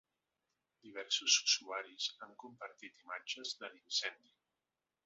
Diversos 0.87 1.35
usuaris 1.49 2.09
han 2.25 2.35
compartit 2.45 3.07
imatges 3.07 3.57
de 3.63 3.73
l’incendi. 3.77 4.37